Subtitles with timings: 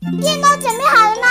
[0.00, 1.26] 电脑准备好了吗？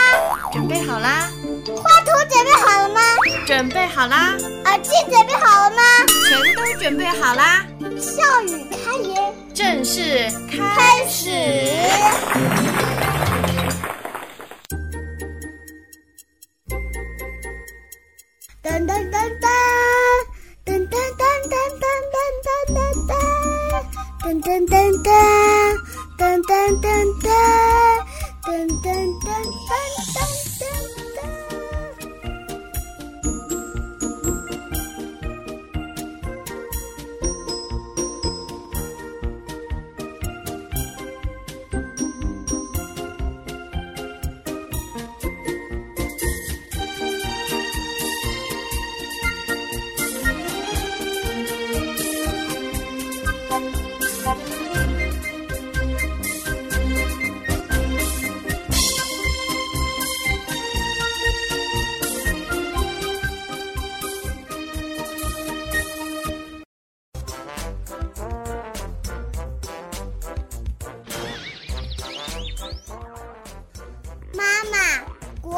[0.51, 1.29] 准备好啦。
[1.75, 3.01] 画图准备好了吗？
[3.45, 4.35] 准备好啦。
[4.65, 5.81] 耳机准备好了吗？
[6.27, 7.65] 全都准备好啦。
[7.97, 11.29] 笑语开言，正式开始。
[18.63, 19.47] 噔噔噔噔，
[20.65, 22.77] 噔噔噔噔噔噔噔
[23.07, 23.11] 噔，
[24.21, 25.07] 噔噔噔噔，
[26.17, 26.85] 噔噔噔
[28.47, 29.75] 噔，噔噔噔
[30.15, 30.46] 噔。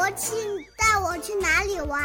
[0.09, 0.35] 国庆
[0.75, 2.02] 带我去哪里玩？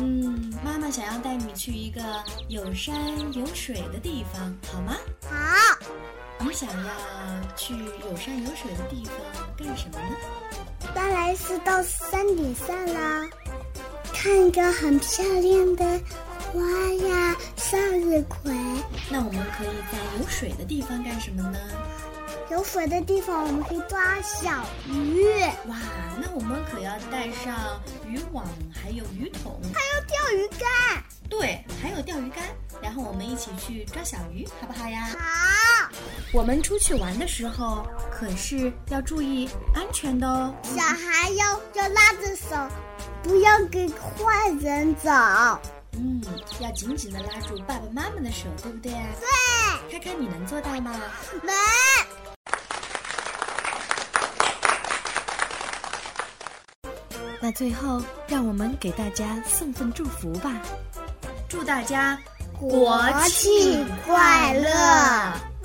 [0.00, 2.02] 嗯，妈妈想要带你去一个
[2.48, 2.96] 有山
[3.32, 4.96] 有水的地方，好吗？
[5.22, 5.78] 好。
[6.40, 6.92] 你想要
[7.54, 9.14] 去有山有水的地方
[9.56, 10.16] 干什么呢？
[10.92, 13.24] 当然是到山顶上啦，
[14.12, 15.84] 看一个很漂亮的
[16.52, 16.60] 花
[17.06, 18.52] 呀，向日葵。
[19.08, 21.58] 那我们可以在有水的地方干什么呢？
[22.48, 25.20] 有水的地方，我们可以抓小鱼。
[25.68, 25.95] 哇，那
[26.36, 31.02] 我们可要带上渔网，还有鱼桶，还有钓鱼竿。
[31.30, 32.44] 对，还有钓鱼竿。
[32.82, 35.08] 然后我们一起去抓小鱼，好不好呀？
[35.18, 35.90] 好。
[36.34, 40.54] 我们出去玩的时候，可是要注意安全的哦。
[40.62, 42.54] 小孩要要拉着手，
[43.22, 45.10] 不要给坏人走。
[45.92, 46.20] 嗯，
[46.60, 49.06] 要紧紧的拉住爸爸妈妈的手，对不对啊？
[49.88, 49.98] 对。
[49.98, 50.92] 看看你能做到吗？
[51.42, 51.54] 能。
[57.46, 60.52] 那最后，让我们给大家送份祝福吧，
[61.48, 62.18] 祝大家
[62.58, 65.55] 国庆快乐！